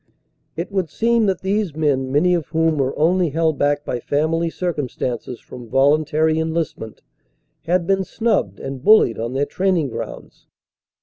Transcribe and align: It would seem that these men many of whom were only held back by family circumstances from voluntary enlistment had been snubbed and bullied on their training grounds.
It 0.55 0.71
would 0.71 0.89
seem 0.89 1.27
that 1.27 1.41
these 1.41 1.75
men 1.75 2.11
many 2.11 2.33
of 2.33 2.47
whom 2.47 2.79
were 2.79 2.97
only 2.97 3.29
held 3.29 3.59
back 3.59 3.85
by 3.85 3.99
family 3.99 4.49
circumstances 4.49 5.39
from 5.39 5.69
voluntary 5.69 6.39
enlistment 6.39 7.03
had 7.67 7.85
been 7.85 8.03
snubbed 8.03 8.59
and 8.59 8.83
bullied 8.83 9.19
on 9.19 9.33
their 9.33 9.45
training 9.45 9.89
grounds. 9.89 10.47